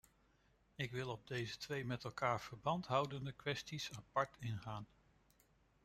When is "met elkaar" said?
1.85-2.41